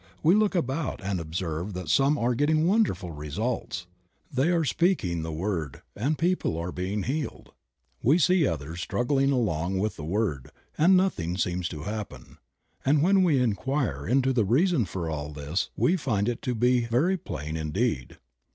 [0.23, 3.85] We look about and observe that some are getting wonderful results,
[4.33, 7.51] they are speaking the word and people are being healed.
[8.01, 12.39] We see others struggling along with the word, and nothing seems to happen;
[12.83, 13.57] and when we Creative Mind.
[13.63, 17.55] 27 inquire into the reason for all this we find it to be very plain
[17.55, 18.17] indeed.